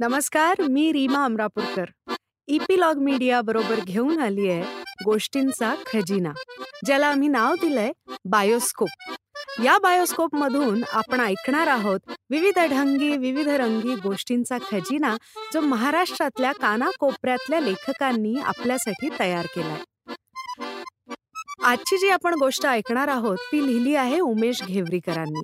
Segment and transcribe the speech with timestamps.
[0.00, 1.84] नमस्कार मी Reema Amrapurkar.
[2.48, 6.32] Epilogue media बरोबर घेऊन आली आहे गोष्टींचा खजिना
[6.86, 7.92] ज्याला आम्ही नाव दिलंय
[8.24, 8.88] बायोस्कोप.
[9.64, 12.00] या बायोस्कोप मधून आपण ऐकणार आहोत
[12.30, 15.16] विविध ढंगी विविध रंगी गोष्टींचा खजिना
[15.54, 19.80] जो महाराष्ट्रातल्या कानाकोपऱ्यातल्या लेखकांनी आपल्यासाठी तयार केलाय.
[21.70, 25.40] आजची जी आपण गोष्ट ऐकणार आहोत ती लिहिली आहे उमेश घेवरीकरांनी.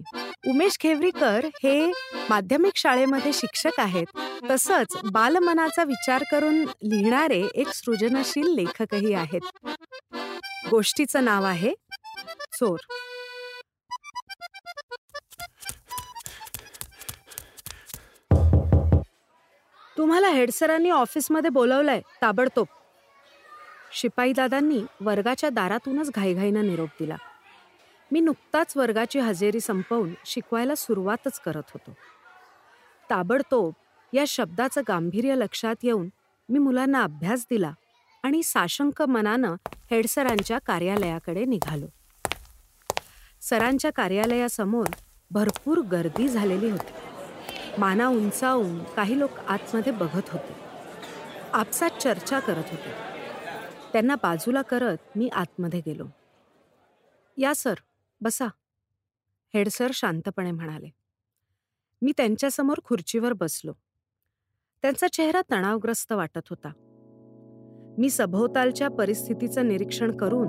[0.50, 1.92] उमेश घेवरीकर हे
[2.30, 4.18] माध्यमिक शाळेमध्ये शिक्षक आहेत.
[4.50, 9.40] तसंच बालमनाचा विचार करून लिहिणारे एक सृजनशील लेखकही आहेत.
[10.70, 11.72] गोष्टीचं नाव आहे
[12.52, 12.78] चोर.
[19.98, 22.66] तुम्हाला हेडसरांनी ऑफिसमध्ये बोलवलंय ताबडतोब.
[23.96, 27.16] शिपाईदादांनी वर्गाच्या दारातूनच घाईघाईनं निरोप दिला.
[28.12, 31.92] मी नुकताच वर्गाची हजेरी संपवून शिकवायला सुरुवातच करत होतो.
[33.10, 33.72] ताबडतोब
[34.12, 36.08] या शब्दाचं गांभीर्य लक्षात येऊन
[36.48, 37.72] मी मुलांना अभ्यास दिला
[38.22, 39.54] आणि साशंक मनानं
[39.90, 41.86] हेडसरांच्या कार्यालयाकडे निघालो.
[43.40, 44.86] सरांच्या कार्यालयासमोर
[45.30, 46.92] भरपूर गर्दी झालेली होती.
[47.78, 50.56] माना उंचावून काही लोक आतमध्ये बघत होते.
[51.52, 53.15] आपसात चर्चा करत होते.
[53.96, 56.04] त्यांना बाजूला करत मी आतमध्ये गेलो.
[57.36, 57.74] या सर.
[58.20, 58.46] बसा.
[59.54, 60.88] हेडसर शांतपणे म्हणाले.
[62.02, 63.72] मी त्यांच्यासमोर खुर्चीवर बसलो.
[64.82, 66.72] त्यांचा चेहरा तणावग्रस्त वाटत होता.
[67.98, 70.46] मी सभोवतालच्या परिस्थितीचं निरीक्षण करून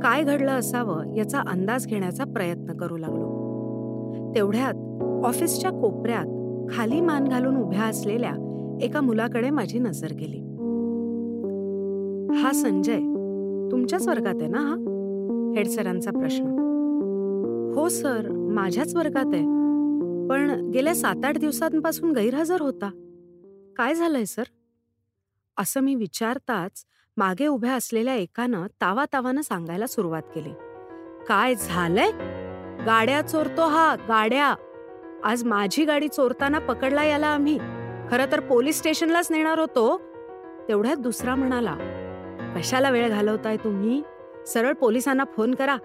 [0.00, 3.26] काय घडलं असावं याचा अंदाज घेण्याचा प्रयत्न करू लागलो.
[4.34, 4.74] तेवढ्यात
[5.26, 6.26] ऑफिसच्या कोपऱ्यात
[6.76, 8.32] खाली मान घालून उभ्या असलेल्या
[8.82, 10.51] एका मुलाकडे माझी नजर गेली.
[12.34, 12.98] हा संजय
[13.70, 14.74] तुमच्याच वर्गात आहे ना हा?
[15.56, 16.44] हेडसरांचा प्रश्न.
[17.74, 19.42] हो सर माझ्याच वर्गात आहे.
[20.28, 22.90] पण गेल्या सात आठ दिवसांपासून गैरहजर होता.
[23.76, 24.42] काय झालंय सर?
[25.58, 26.84] असं मी विचारताच
[27.16, 30.50] मागे उभ्या असलेल्या एकानं तावा तावानं सांगायला सुरुवात केली.
[31.28, 32.10] काय झालंय?
[32.86, 34.54] गाड्या चोरतो हा गाड्या!
[35.24, 37.58] आज माझी गाडी चोरताना पकडला याला आम्ही.
[38.10, 40.00] खरं तर पोलीस स्टेशनलाच नेणार होतो.
[40.68, 41.76] तेवढ्यात दुसरा म्हणाला
[42.56, 44.02] कशाला वेळ घालवताय तुम्ही?
[44.46, 45.76] सरळ पोलिसांना फोन करा.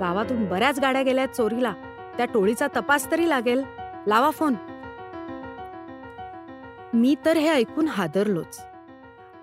[0.00, 1.72] गावातून बऱ्याच गाड्या गेल्यात चोरीला.
[2.16, 3.64] त्या टोळीचा तपास तरी लागेल.
[4.06, 4.54] लावा फोन.
[6.94, 8.60] मी तर हे ऐकून हादरलोच.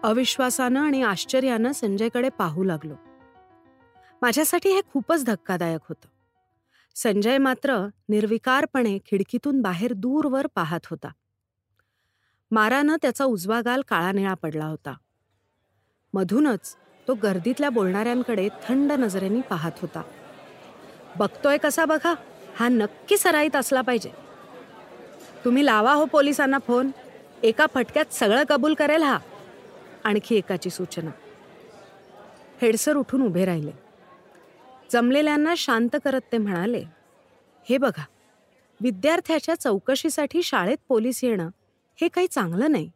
[0.03, 2.93] अविश्वासानं आणि आश्चर्यानं संजयकडे पाहू लागलो.
[4.21, 6.07] माझ्यासाठी हे खूपच धक्कादायक होतं.
[6.95, 11.07] संजय मात्र निर्विकारपणे खिडकीतून बाहेर दूरवर पाहत होता.
[12.51, 14.93] मारानं त्याचा उजवा गाल काळा निळा पडला होता.
[16.13, 16.75] मधूनच
[17.07, 20.01] तो गर्दीतल्या बोलणाऱ्यांकडे थंड नजरेने पाहत होता.
[21.17, 22.13] बघतोय कसा बघा?
[22.55, 24.11] हा नक्की सराईत असला पाहिजे.
[25.45, 26.91] तुम्ही लावा हो पोलिसांना फोन.
[27.43, 29.19] एका फटक्यात सगळं कबूल करेल हा.
[30.03, 31.11] आणखी एकाची सूचना.
[32.61, 33.71] हेडसर उठून उभे राहिले.
[34.91, 36.83] जमलेल्यांना शांत करत ते म्हणाले
[37.69, 38.03] हे बघा
[38.81, 41.49] विद्यार्थ्याच्या चौकशीसाठी शाळेत पोलीस येणं
[42.01, 42.91] हे काही चांगलं नाही.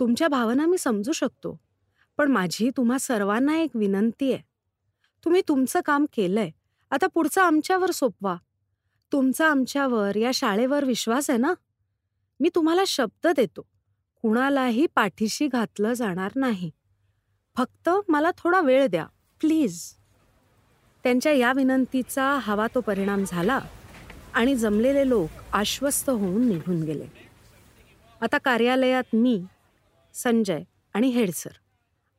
[0.00, 1.60] तुमच्या भावना मी समजू शकतो.
[2.16, 4.42] पण माझी तुम्हा सर्वांना एक विनंती आहे.
[5.24, 6.50] तुम्ही तुमचं काम केलंय.
[6.90, 8.36] आता पुढचं आमच्यावर सोपवा.
[9.12, 11.54] तुमचा आमच्यावर या शाळेवर विश्वास आहे ना?
[12.40, 13.62] मी तुम्हाला शब्द देतो.
[14.22, 16.70] कुणालाही पाठीशी घातलं जाणार नाही.
[17.56, 19.06] फक्त मला थोडा वेळ द्या
[19.40, 19.92] प्लीज.
[21.02, 23.60] त्यांच्या या विनंतीचा हवा तो परिणाम झाला
[24.34, 27.06] आणि जमलेले लोक आश्वस्त होऊन निघून गेले.
[28.20, 29.44] आता कार्यालयात मी
[30.14, 30.62] संजय
[30.94, 31.50] आणि हेडसर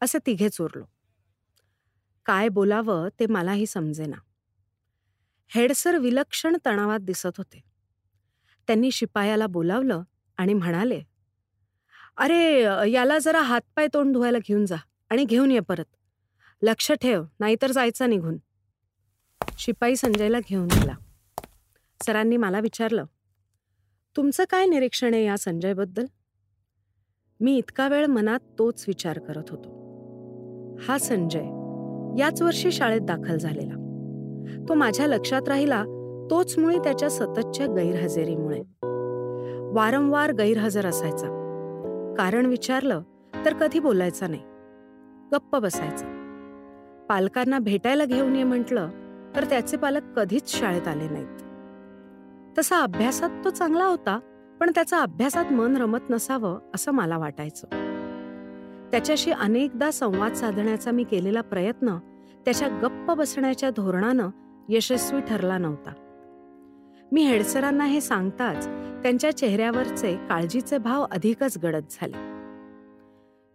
[0.01, 0.83] असे तिघे चोरलो.
[2.25, 4.15] काय बोलावं ते मलाही समजेना.
[5.47, 7.63] हेडसर विलक्षण तणावात दिसत होते.
[8.67, 10.03] त्यांनी शिपायाला बोलावलं
[10.37, 11.01] आणि म्हणाले
[12.17, 14.75] अरे याला जरा हातपाय तोंड धुवायला घेऊन जा
[15.09, 15.85] आणि घेऊन ये परत.
[16.61, 18.37] लक्ष ठेव नाहीतर जायचा निघून.
[19.57, 20.95] शिपाई संजयला घेऊन गेला.
[22.05, 23.05] सरांनी मला विचारलं
[24.15, 26.05] तुमचं काय निरीक्षण आहे या संजयबद्दल?
[27.39, 29.76] मी इतका वेळ मनात तोच विचार करत होतो.
[30.79, 31.43] हा संजय
[32.21, 33.83] याच वर्षी शाळेत दाखल झालेला.
[34.69, 35.83] तो माझ्या लक्षात राहिला
[36.31, 38.61] तोच मुळे त्याच्या सततच्या गैरहजेरीमुळे.
[39.73, 41.27] वारंवार गैरहजर असायचा.
[42.17, 43.01] कारण विचारलं
[43.45, 44.41] तर कधी बोलायचा नाही.
[45.33, 46.13] गप्प बसायचा.
[47.09, 48.89] पालकांना भेटायला घेऊन ये म्हटलं
[49.35, 51.41] तर त्याचे पालक कधीच शाळेत आले नाहीत.
[52.57, 54.19] तसा अभ्यासात तो चांगला होता
[54.59, 57.86] पण त्याचा अभ्यासात मन रमत नसावं असं मला वाटायचं.
[58.91, 61.97] त्याच्याशी अनेकदा संवाद साधण्याचा मी केलेला प्रयत्न
[62.45, 64.29] त्याच्या गप्प बसण्याच्या धोरणानं
[64.69, 65.93] यशस्वी ठरला नव्हता.
[67.11, 68.67] मी हेडसरांना हे सांगताच
[69.03, 72.37] त्यांच्या चेहऱ्यावरचे काळजीचे भाव अधिकच गडद झाले.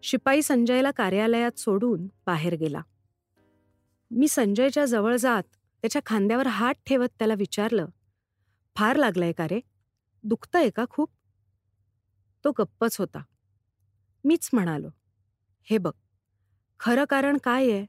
[0.03, 2.81] शिपाई संजयला कार्यालयात सोडून बाहेर गेला.
[4.11, 7.87] मी संजयच्या जवळ जात त्याच्या खांद्यावर हात ठेवत त्याला विचारलं
[8.77, 9.61] फार लागलंय का रे?
[10.25, 11.11] दुखतंय का खूप?
[12.45, 13.23] तो गप्पच होता.
[14.25, 14.89] मीच म्हणालो
[15.71, 15.93] हे बघ.
[16.81, 17.87] खरं कारण काय आहे?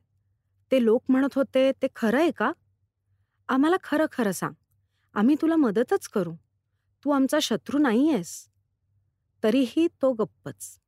[0.72, 2.52] ते लोक म्हणत होते ते खरं आहे का?
[3.50, 4.54] आम्हाला खरं खरं सांग.
[5.14, 6.34] आम्ही तुला मदतच करू.
[7.06, 8.50] तू आमचा शत्रू नाही आहेस.
[9.44, 10.80] तरीही तो गप्पच.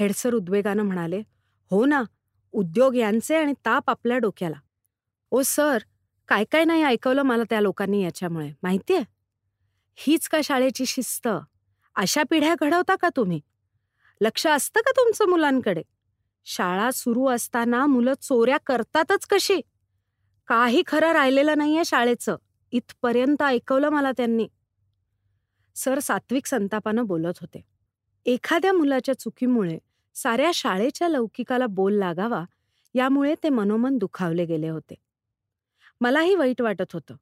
[0.00, 1.22] हेडसर उद्वेगानं म्हणाले
[1.70, 2.02] हो ना
[2.52, 4.56] उद्योग यांचे आणि ताप आपल्या डोक्याला.
[5.30, 5.78] ओ सर
[6.28, 9.00] काय काय नाही ऐकवलं मला त्या लोकांनी याच्यामुळे माहितीये?
[9.96, 11.28] हीच का शाळेची शिस्त?
[11.94, 13.40] अशा पिढ्या घडवता का तुम्ही?
[14.24, 15.82] लक्ष असतं का तुमचं मुलांकडे?
[16.44, 19.60] शाळा सुरू असताना मुलं चोऱ्या करतातच कशी?
[20.46, 22.36] काही खरं राहिलेलं नाहीये शाळेचं.
[22.72, 24.48] इथपर्यंत ऐकवलं मला त्यांनी.
[25.74, 27.60] सर सात्विक संतापानं बोलत होते.
[28.26, 29.78] एखाद्या मुलाच्या चुकीमुळे
[30.14, 32.44] साऱ्या शाळेच्या लौकिकाला बोल लागावा
[32.94, 34.94] यामुळे ते मनोमन दुखावले गेले होते.
[36.00, 37.16] मलाही वाईट वाटत होतं.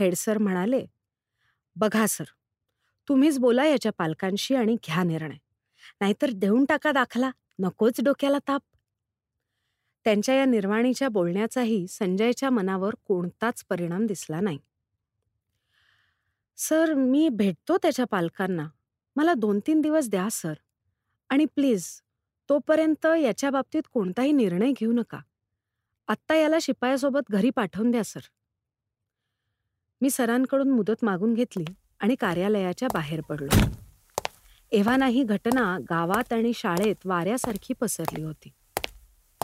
[0.00, 0.86] हेडसर म्हणाले
[1.76, 2.24] बघा सर
[3.08, 5.36] तुम्हीच बोला याच्या पालकांशी आणि घ्या निर्णय.
[6.00, 7.30] नाहीतर देऊन टाका दाखला.
[7.58, 8.62] नकोच डोक्याला ताप.
[10.04, 14.58] त्यांच्या या निर्वाणीच्या बोलण्याचाही संजयच्या मनावर कोणताच परिणाम दिसला नाही.
[16.56, 18.68] सर मी भेटतो त्याच्या पालकांना.
[19.16, 20.54] मला दोन तीन दिवस द्या सर.
[21.28, 22.00] आणि प्लीज
[22.48, 25.18] तोपर्यंत याच्या बाबतीत कोणताही निर्णय घेऊ नका.
[26.08, 28.20] आत्ता याला शिपायासोबत घरी पाठवून द्या सर.
[30.00, 31.64] मी सरांकडून मुदत मागून घेतली
[32.00, 33.60] आणि कार्यालयाच्या बाहेर पडलो.
[34.72, 38.48] एव्हाना ही घटना गावात आणि शाळेत वाऱ्यासारखी पसरली होती.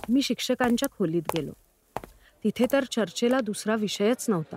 [0.08, 1.52] मी शिक्षकांच्या खोलीत गेलो.
[2.44, 4.56] तिथे तर चर्चेला दुसरा विषयच नव्हता.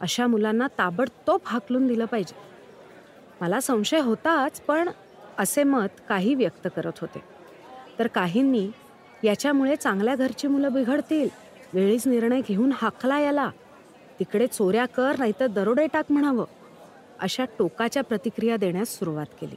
[0.00, 2.36] अशा मुलांना ताबडतोब हाकलून दिलं पाहिजे.
[3.40, 4.88] मला संशय होताच पण
[5.38, 7.22] असे मत काही व्यक्त करत होते.
[7.98, 8.70] तर काहींनी
[9.24, 11.28] याच्यामुळे चांगल्या घरची मुलं बिघडतील.
[11.72, 13.50] वेळीच निर्णय घेऊन हाकला याला.
[14.18, 16.44] तिकडे चोऱ्या कर नाहीतर दरोडे टाक म्हणावं.
[17.20, 19.56] अशा टोकाच्या प्रतिक्रिया देण्यास सुरुवात केली.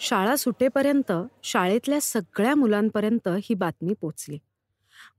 [0.00, 1.12] शाळा सुटेपर्यंत
[1.42, 4.38] शाळेतल्या सगळ्या मुलांपर्यंत ही बातमी पोचली.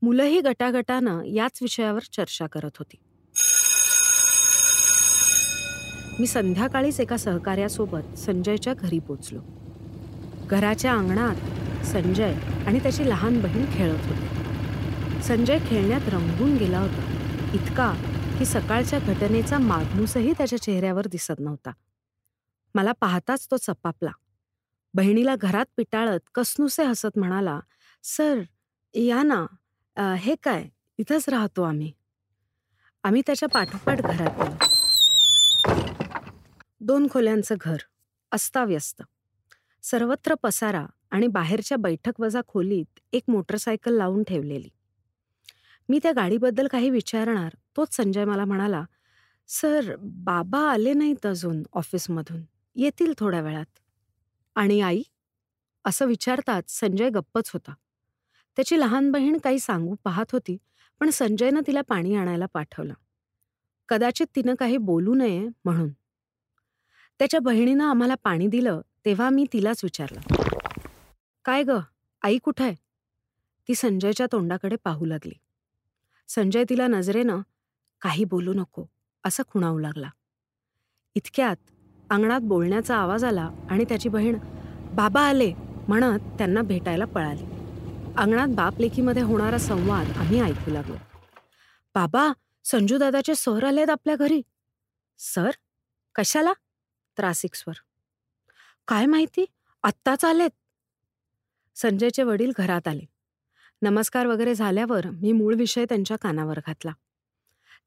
[0.02, 2.96] मुलंही गटागटानं याच विषयावर चर्चा करत होती.
[6.20, 9.40] मी संध्याकाळीच एका सहकार्यासोबत संजयच्या घरी पोचलो.
[10.50, 11.36] घराच्या अंगणात
[11.86, 12.36] संजय
[12.68, 14.28] आणि त्याची लहान बहीण खेळत होती.
[15.24, 17.08] संजय खेळण्यात रंगून गेला होता.
[17.54, 18.11] इतका
[18.42, 21.72] की सकाळच्या घटनेचा मागमूसही त्याच्या चेहऱ्यावर दिसत नव्हता.
[22.76, 24.12] मला पाहताच तो चपापला.
[24.94, 27.60] बहिणीला घरात पिटाळत कसनुसे हसत म्हणाला
[28.04, 28.42] सर
[28.94, 30.68] या ना हे काय?
[30.98, 31.92] इथंच राहतो आम्ही.
[33.04, 34.56] आम्ही त्याच्या पाठोपाठ घरात गेलो.
[36.82, 37.78] दोन खोल्यांचं घर
[38.32, 39.04] अस्ताव्यस्त.
[39.84, 44.70] सर्वत्र पसारा आणि बाहेरच्या बैठक वजा खोलीत एक मोटरसायकल लावून ठेवलेली.
[45.90, 48.86] मी त्या गाडीबद्दल काही विचारणार तोच संजय मला म्हणाला
[49.48, 52.42] सर बाबा आले नाहीत अजून ऑफिसमधून.
[52.76, 53.80] येतील थोड्या वेळात.
[54.56, 55.02] आणि आई?
[55.86, 57.74] असं विचारताच संजय गप्पच होता.
[58.56, 60.58] त्याची लहान बहीण काही सांगू पाहत होती
[61.00, 62.94] पण संजयनं तिला पाणी आणायला पाठवलं.
[63.90, 65.90] कदाचित तिनं काही बोलू नये म्हणून.
[67.20, 70.20] त्याच्या बहिणीनं आम्हाला पाणी दिलं तेव्हा मी तिलाच विचारलं.
[71.46, 71.72] काय ग?
[72.22, 72.76] आई कुठं आहे?
[73.68, 75.34] ती संजयच्या तोंडाकडे पाहू लागली.
[76.28, 77.42] संजय तिला नजरेनं
[78.02, 78.86] काही बोलू नको
[79.24, 80.10] असं खुणावू लागला.
[81.16, 81.56] इतक्यात
[82.10, 84.38] अंगणात बोलण्याचा आवाज आला आणि त्याची बहीण
[84.94, 85.54] बाबा आले
[85.88, 87.44] म्हणत त्यांना भेटायला पळाली.
[88.18, 90.96] अंगणात बापलेखीमध्ये होणारा संवाद आम्ही ऐकू लागलो.
[91.96, 92.32] बाबा
[92.64, 94.42] संजू दादाचे सर आलेत आपल्या घरी.
[95.18, 95.52] सर?
[96.16, 96.54] कशाला?
[97.18, 97.74] त्रासिक स्वर.
[98.88, 99.46] काय माहिती?
[99.84, 100.50] आत्ताच आलेत.
[101.76, 103.06] संजयचे वडील घरात आले.
[103.82, 106.92] नमस्कार वगैरे झाल्यावर मी मूळ विषय त्यांच्या कानावर घातला.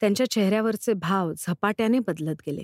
[0.01, 2.63] त्यांच्या चेहऱ्यावरचे भाव झपाट्याने बदलत गेले.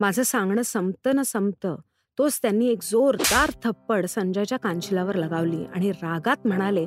[0.00, 1.76] माझं सांगणं संपतं न संपतं
[2.18, 6.86] तोच त्यांनी एक जोरदार थप्पड संजयच्या कांशिलावर लगावली आणि रागात म्हणाले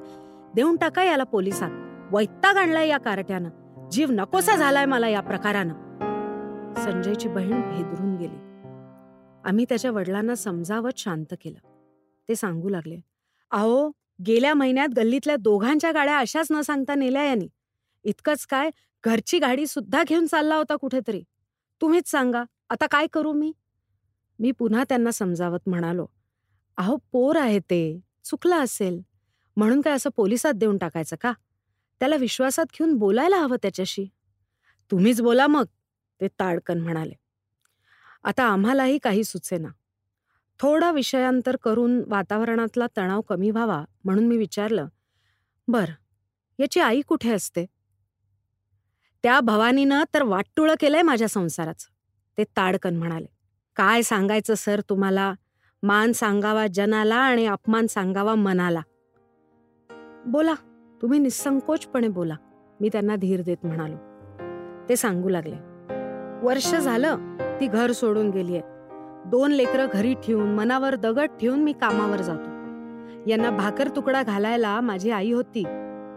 [0.55, 1.71] देऊन टाका याला पोलिसात.
[2.13, 3.49] वैताग आणलाय या कारट्यानं.
[3.91, 5.73] जीव नकोसा झालाय मला या प्रकारानं.
[6.83, 8.37] संजयची बहीण भेदरून गेली.
[9.49, 11.67] आम्ही त्याच्या वडिलांना समजावत शांत केलं.
[12.29, 12.99] ते सांगू लागले
[13.51, 13.91] अहो
[14.27, 17.47] गेल्या महिन्यात गल्लीतल्या दोघांच्या गाड्या अशाच न सांगता नेल्या यांनी.
[18.03, 18.69] इतकंच काय
[19.03, 21.23] घरची गाडी सुद्धा घेऊन चालला होता कुठेतरी.
[21.81, 23.51] तुम्हीच सांगा आता काय करू मी?
[24.39, 26.05] मी पुन्हा त्यांना समजावत म्हणालो
[26.77, 29.01] अहो पोर आहे ते चुकलं असेल.
[29.57, 31.33] म्हणून काय असं पोलिसात देऊन टाकायचं का?
[31.99, 34.07] त्याला विश्वासात घेऊन बोलायला हवं त्याच्याशी.
[34.91, 35.65] तुम्हीच बोला मग
[36.21, 37.13] ते ताडकन म्हणाले.
[38.23, 39.67] आता आम्हालाही काही सुचेना.
[40.59, 44.87] थोडा विषयांतर करून वातावरणातला तणाव कमी व्हावा म्हणून मी विचारलं
[45.67, 45.89] बर
[46.59, 47.65] याची आई कुठे असते?
[49.23, 51.87] त्या भवानीनं तर वाटटुळं केलंय माझ्या संसाराचं.
[52.37, 53.25] ते ताडकन म्हणाले
[53.75, 55.33] काय सांगायचं सर तुम्हाला?
[55.83, 58.81] मान सांगावा जनाला आणि अपमान सांगावा मनाला.
[60.25, 60.53] बोला
[61.01, 62.35] तुम्ही निसंकोचपणे बोला
[62.81, 63.95] मी त्यांना धीर देत म्हणालो.
[64.89, 65.55] ते सांगू लागले
[66.41, 68.61] वर्ष झालं ती घर सोडून गेलीये.
[69.25, 72.49] दोन लेकरं घरी ठेवून मनावर दगड ठेवून मी कामावर जातो.
[73.29, 75.63] यांना भाकर तुकडा घालायला माझी आई होती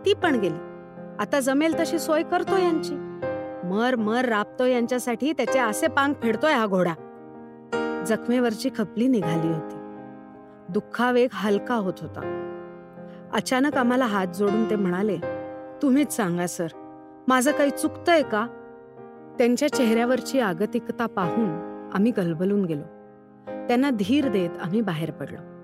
[0.06, 0.75] ती पण गेली.
[1.20, 2.94] आता जमेल तशी सोय करतो यांची.
[3.66, 6.94] मर मर राबतो यांच्यासाठी त्याचे असे पांग फेडतोय हा घोडा.
[8.06, 9.74] जखमेवरची खपली निघाली होती.
[10.68, 12.42] दुःखावेग हलका होत होता.
[13.32, 15.16] अचानक आम्हाला हात जोडून ते म्हणाले
[15.82, 16.66] तुम्हीच सांगा सर.
[17.28, 18.46] माझं काही चुकतंय का?
[19.38, 21.48] त्यांच्या चेहऱ्यावरची आगतिकता पाहून
[21.94, 22.82] आम्ही गलबलून गेलो.
[23.68, 25.55] त्यांना धीर देत आम्ही बाहेर पडलो.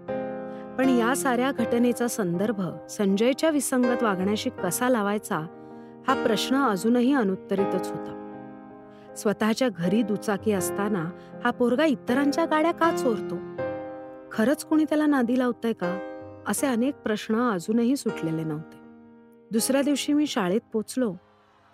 [0.78, 5.38] पण या साऱ्या घटनेचा संदर्भ संजयच्या विसंगत वागण्याशी कसा लावायचा
[6.08, 8.18] हा प्रश्न अजूनही अनुत्तरितच होता.
[9.16, 11.10] स्वतःच्या घरी दुचाकी असताना
[11.44, 13.36] हा पोरगा इतरांच्या गाड्या का चोरतो?
[14.32, 15.98] खरंच कोणी त्याला नादी लावतंय का?
[16.46, 18.78] असे अनेक प्रश्न अजूनही सुटलेले नव्हते.
[19.52, 21.14] दुसऱ्या दिवशी मी शाळेत पोचलो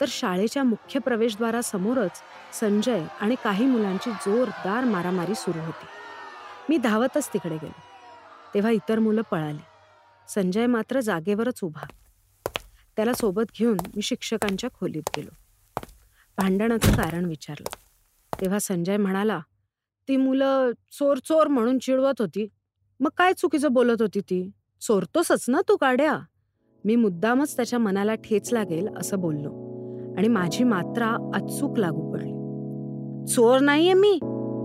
[0.01, 2.23] तर शाळेच्या मुख्य प्रवेशद्वारासमोरच
[2.61, 5.87] संजय आणि काही मुलांची जोरदार मारामारी सुरू होती.
[6.69, 7.98] मी धावतच तिकडे गेलो.
[8.55, 9.65] तेव्हा इतर मुलं पळाली.
[10.29, 11.87] संजय मात्र जागेवरच उभा.
[12.97, 15.31] त्याला सोबत घेऊन मी शिक्षकांच्या खोलीत गेलो.
[16.39, 17.75] भांडणाचं कारण विचारलं.
[18.41, 19.41] तेव्हा संजय म्हणाला
[20.09, 22.49] ती मुलं चोर चोर म्हणून चिडवत होती.
[23.01, 24.51] मग काय चुकीचं बोलत होती ती?
[24.81, 26.19] चोरतोसच ना तू गाड्या?
[26.85, 29.51] मी मुद्दामच त्याच्या मनाला ठेच लागेल असं बोललो
[30.19, 32.33] आणि माझी मात्रा अचूक लागू पडली.
[33.35, 34.19] चोर नाहीये मी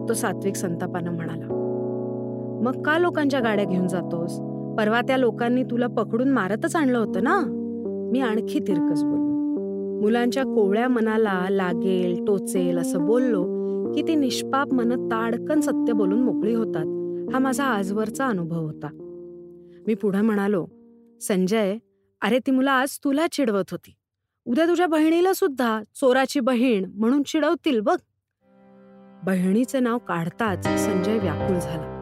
[0.09, 1.52] तो सात्विक संतापानं म्हणाला.
[2.63, 4.39] मग का लोकांच्या गाड्या घेऊन जातोस?
[4.77, 7.39] परवा त्या लोकांनी तुला पकडून मारतच आणलं होतं ना?
[8.11, 9.23] मी आणखी तिरकस बोललो.
[10.01, 13.43] मुलांच्या कोवळ्या मनाला लागेल टोचेल असं बोललो
[13.93, 16.85] की ती निष्पाप मन ताडकन सत्य बोलून मोकळी होतात.
[17.33, 18.87] हा माझा आजवरचा अनुभव होता.
[19.87, 20.65] मी पुढे म्हणालो
[21.21, 21.77] संजय
[22.21, 23.93] अरे ती मुलं आज तुला चिडवत होती.
[24.45, 27.97] उद्या तुझ्या बहिणीला सुद्धा चोराची बहीण म्हणून चिडवतील बघ.
[29.25, 31.92] बहिणीचे नाव काढताच संजय व्याकुळ झाला.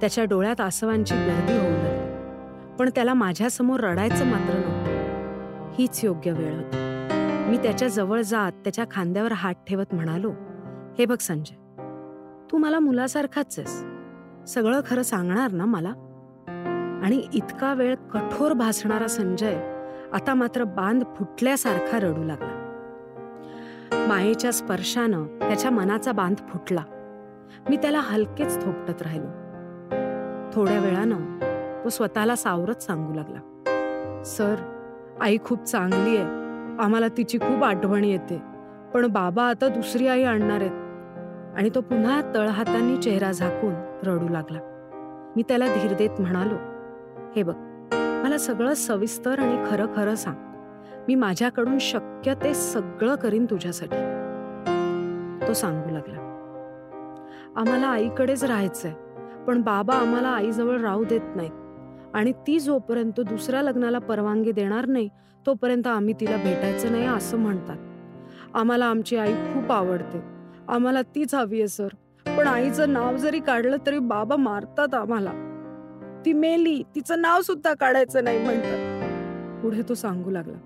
[0.00, 2.76] त्याच्या डोळ्यात आसवांची गर्दी होऊ लागली.
[2.76, 5.70] पण त्याला माझ्यासमोर रडायचं मात्र नव्हतं.
[5.78, 6.76] हीच योग्य वेळ होती.
[7.50, 10.30] मी त्याच्याजवळ जात त्याच्या खांद्यावर हात ठेवत म्हणालो
[10.98, 11.54] हे बघ संजय
[12.52, 13.84] तू मला मुलासारखाच आहेस.
[14.54, 15.90] सगळं खरं सांगणार ना मला?
[17.04, 19.56] आणि इतका वेळ कठोर भासणारा संजय
[20.12, 22.54] आता मात्र बांध फुटल्यासारखा रडू लागला.
[24.08, 26.82] मायेच्या स्पर्शानं त्याच्या मनाचा बांध फुटला.
[27.70, 29.47] मी त्याला हलकेच थोपटत राहिलो.
[30.52, 31.38] थोड्या वेळानं
[31.84, 33.38] तो स्वतःला सावरत सांगू लागला.
[34.24, 34.54] सर
[35.20, 36.26] आई खूप चांगली आहे.
[36.82, 38.42] आम्हाला तिची खूप आठवण येते.
[38.94, 40.88] पण बाबा आता दुसरी आई आणणार आहेत.
[41.56, 43.74] आणि तो पुन्हा तळहातांनी चेहरा झाकून
[44.06, 44.58] रडू लागला.
[45.36, 46.54] मी त्याला धीर देत म्हणालो
[47.36, 47.54] हे बघ
[47.92, 50.36] मला सगळं सविस्तर आणि खरं खरं सांग.
[51.08, 53.96] मी माझ्याकडून शक्य ते सगळं करीन तुझ्यासाठी.
[55.46, 56.24] तो सांगू लागला.
[57.56, 58.92] आम्हाला आईकडेच राहायचंय.
[59.48, 61.50] पण बाबा आम्हाला आईजवळ राहू देत नाहीत.
[62.14, 65.08] आणि ती जोपर्यंत दुसऱ्या लग्नाला परवानगी देणार नाही
[65.46, 67.76] तोपर्यंत आम्ही तिला भेटायचं नाही असं म्हणतात.
[68.54, 70.20] आम्हाला आमची आई खूप आवडते.
[70.68, 71.88] आम्हाला तीच हवी आहे सर.
[72.26, 75.32] पण आईचं नाव जरी काढलं तरी बाबा मारतात आम्हाला.
[76.24, 79.02] ती मेली तिचं नाव सुद्धा काढायचं नाही म्हणतात.
[79.62, 80.58] पुढे तो सांगू लागला.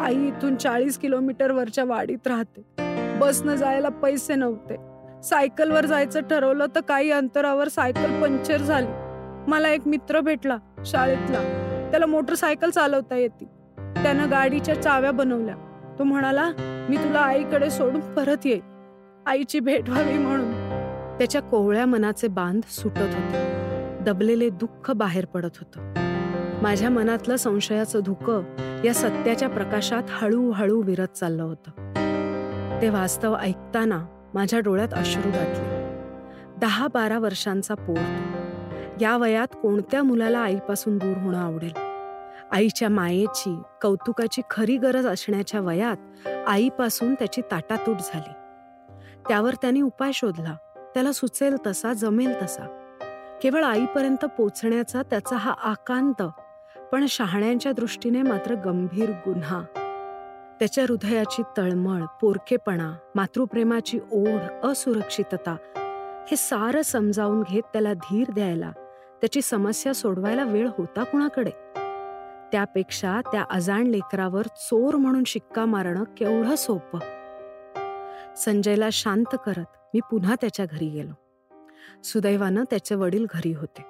[0.00, 2.62] आई इथून चाळीस किलोमीटर वरच्या वाडीत राहते.
[3.18, 4.76] बसनं जायला पैसे नव्हते.
[5.24, 8.86] सायकलवर जायचं ठरवलं तर काही अंतरावर सायकल पंक्चर झाली.
[9.50, 11.38] मला एक मित्र भेटला शाळेतला.
[11.90, 13.44] त्याला मोटरसायकल चालवता येते.
[13.78, 15.54] त्यानं गाडीच्या चाव्या बनवल्या.
[15.98, 18.60] तो म्हणाला मी तुला आईकडे सोडून परत येईल
[19.26, 20.52] आईची भेट व्हावी म्हणून.
[21.18, 23.60] त्याच्या कोवळ्या मनाचे बांध सुटत होते.
[24.00, 25.94] दबलेले दुःख बाहेर पडत होतं.
[26.62, 28.42] माझ्या मनातलं संशयाचं धुकं
[28.84, 31.70] या सत्याच्या प्रकाशात हळूहळू विरत चाललं होतं.
[32.82, 35.80] ते वास्तव ऐकताना माझ्या डोळ्यात अश्रू दाटले
[36.58, 38.26] दहा बारा वर्षांचा पोर
[39.00, 41.72] या वयात कोणत्या मुलाला आईपासून दूर होणं आवडेल?
[42.52, 48.32] आईच्या मायेची कौतुकाची खरी गरज असण्याच्या वयात आईपासून त्याची ताटातूट झाली.
[49.28, 50.56] त्यावर त्याने उपाय शोधला.
[50.94, 52.64] त्याला सुचेल तसा जमेल तसा.
[53.42, 56.22] केवळ आईपर्यंत पोचण्याचा त्याचा हा आकांत
[56.92, 59.62] पण शहाण्यांच्या दृष्टीने मात्र गंभीर गुन्हा.
[60.60, 65.56] त्याच्या हृदयाची तळमळ पोरकेपणा मातृप्रेमाची ओढ असुरक्षितता
[66.30, 68.72] हे सारं समजावून घेत त्याला धीर द्यायला
[69.20, 71.50] त्याची समस्या सोडवायला वेळ होता कुणाकडे?
[72.52, 76.98] त्यापेक्षा त्या अजाण लेकरावर चोर म्हणून शिक्का मारणं केवढं सोपं?
[78.36, 79.64] संजयला शांत करत
[79.94, 81.12] मी पुन्हा त्याच्या घरी गेलो.
[82.02, 83.82] सुदैवानं त्याचे वडील घरी होते.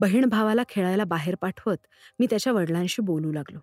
[0.00, 1.76] बहीण भावाला खेळायला बाहेर पाठवत
[2.18, 3.58] मी त्याच्या वडिलांशी बोलू लागलो.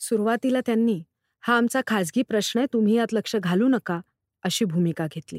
[0.00, 1.02] सुरुवातीला त्यांनी
[1.42, 4.00] हा आमचा खाजगी प्रश्न आहे तुम्ही यात लक्ष घालू नका
[4.44, 5.38] अशी भूमिका घेतली.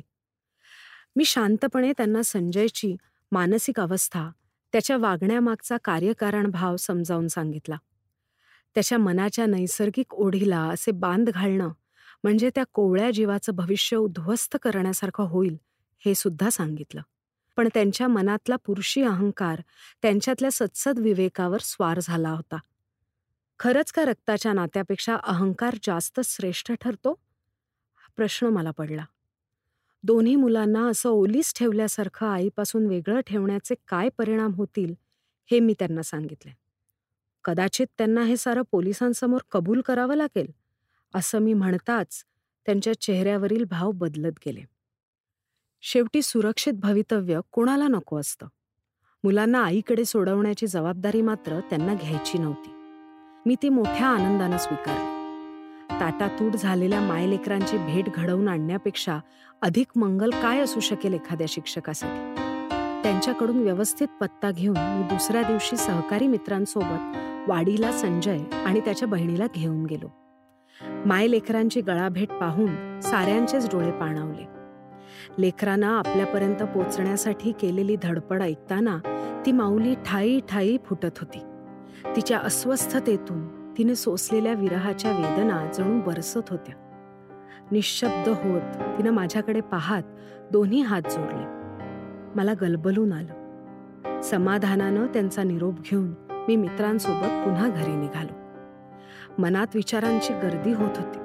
[1.15, 2.95] मी शांतपणे त्यांना संजयची
[3.31, 4.29] मानसिक अवस्था
[4.73, 7.75] त्याच्या वागण्यामागचा कार्यकारण भाव समजावून सांगितला.
[8.75, 11.69] त्याच्या मनाच्या नैसर्गिक ओढीला असे बांध घालणं
[12.23, 15.57] म्हणजे त्या कोवळ्या जीवाचं भविष्य उद्ध्वस्त करण्यासारखं होईल
[16.05, 17.01] हे सुद्धा सांगितलं.
[17.57, 19.61] पण त्यांच्या मनातला पुरुषी अहंकार
[20.01, 22.57] त्यांच्यातल्या सत्सद विवेकावर स्वार झाला होता.
[23.63, 27.11] खरंच का रक्ताच्या नात्यापेक्षा अहंकार जास्त श्रेष्ठ ठरतो?
[27.95, 29.05] हा प्रश्न मला पडला.
[30.03, 34.93] दोन्ही मुलांना असं ओलीस ठेवल्यासारखं आईपासून वेगळं ठेवण्याचे काय परिणाम होतील
[35.51, 36.51] हे मी त्यांना सांगितले.
[37.45, 40.51] कदाचित त्यांना हे सारं पोलिसांसमोर कबूल करावं लागेल
[41.15, 42.25] असं मी म्हणताच
[42.65, 44.61] त्यांच्या चेहऱ्यावरील भाव बदलत गेले.
[45.81, 48.47] शेवटी सुरक्षित भवितव्य कोणाला नको असतं.
[49.23, 52.80] मुलांना आईकडे सोडवण्याची जबाबदारी मात्र त्यांना घ्यायची नव्हती.
[53.45, 59.19] मी ती मोठ्या आनंदानं स्वीकार ताटातूट झालेल्या मायलेकरांची भेट घडवून आणण्यापेक्षा
[59.61, 62.35] अधिक मंगल काय असू शकेल एखाद्या शिक्षकासाठी?
[63.03, 67.17] त्यांच्याकडून व्यवस्थित पत्ता घेऊन मी दुसऱ्या दिवशी सहकारी मित्रांसोबत
[67.49, 70.07] वाडीला संजय आणि त्याच्या बहिणीला घेऊन गेलो.
[71.05, 74.45] मायलेकरांची गळाभेट पाहून साऱ्यांचेच डोळे पाणावले.
[75.39, 78.97] लेकरांना आपल्यापर्यंत पोचण्यासाठी केलेली धडपड ऐकताना
[79.45, 81.39] ती माऊली ठाई ठाई फुटत होती.
[82.15, 86.75] तिच्या अस्वस्थतेतून तिने सोसलेल्या विरहाच्या वेदना जणू बरसत होत्या.
[87.71, 90.03] निशब्द होत तिनं माझ्याकडे पाहात
[90.51, 91.45] दोन्ही हात जोडले.
[92.35, 94.21] मला गलबलून आलं.
[94.21, 98.33] समाधानानं त्यांचा निरोप घेऊन मी मित्रांसोबत पुन्हा घरी निघालो.
[99.41, 101.19] मनात विचारांची गर्दी होत होती.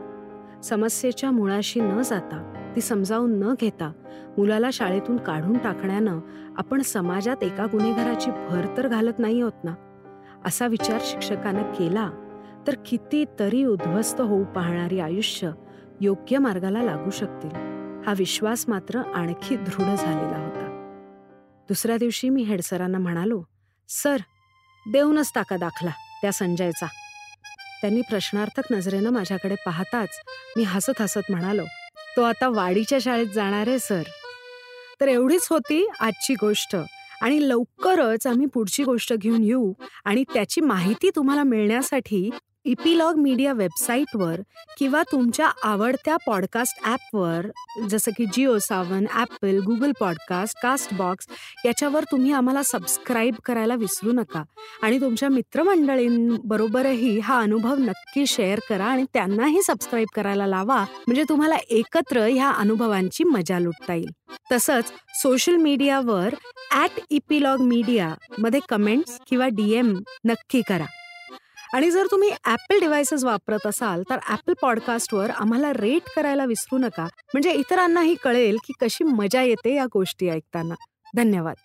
[0.62, 3.93] समस्येच्या मुळाशी न जाता ती समजावून न घेता
[4.39, 6.19] मुलाला शाळेतून काढून टाकण्यानं
[6.57, 9.75] आपण समाजात एका गुन्हेगाराची भर तर घालत नाही होत ना?
[10.47, 12.11] असा विचार शिक्षकानं केला
[12.67, 15.51] तर कितीतरी उद्ध्वस्त होऊ पाहणारी आयुष्य
[16.01, 17.55] योग्य मार्गाला लागू शकतील
[18.07, 20.63] हा विश्वास मात्र आणखी दृढ झालेला होता.
[21.69, 23.43] दुसऱ्या दिवशी मी हेडसरांना म्हणालो
[23.89, 24.17] सर
[24.93, 25.91] देऊनच टाका दाखला
[26.23, 26.87] त्या संजयचा.
[27.81, 30.09] त्यांनी प्रश्नार्थक नजरेनं माझ्याकडे पाहताच
[30.57, 31.65] मी हसत हसत म्हणालो
[32.17, 34.03] तो आता वाडीच्या शाळेत जाणार आहे सर.
[35.01, 36.77] तर एवढीच होती आजची गोष्ट.
[37.23, 39.73] आणि लवकरच आम्ही पुढची गोष्ट घेऊन येऊ
[40.05, 42.29] आणि त्याची माहिती तुम्हाला मिळण्यासाठी
[42.67, 44.41] इपिलॉग मीडिया वेबसाईटवर
[44.79, 47.47] किंवा तुमच्या आवडत्या पॉडकास्ट ॲपवर
[47.91, 50.59] जसं की Jio Saavn Apple Google podcast
[50.95, 51.27] Castbox
[51.65, 54.43] याच्यावर तुम्ही आम्हाला सबस्क्राईब करायला विसरू नका.
[54.83, 60.85] आणि तुमच्या मित्रमंडळींबरोबरही हा अनुभव नक्की शेअर करा आणि त्यांनाही सबस्क्राईब करायला लावा.
[61.07, 64.11] म्हणजे तुम्हाला एकत्र ह्या अनुभवांची मजा लुटता येईल.
[64.53, 66.35] तसंच सोशल मीडियावर
[66.73, 70.85] ॲट इपिलॉग मीडियामध्ये कमेंट्स किंवा डी एम नक्की करा.
[71.77, 77.05] आणि जर तुम्ही ॲपल डिव्हायसेस वापरत असाल तर ॲपल पॉडकास्टवर आम्हाला रेट करायला विसरू नका.
[77.05, 80.75] म्हणजे इतरांनाही कळेल की कशी मजा येते या गोष्टी ऐकताना.
[81.17, 81.57] धन्यवाद.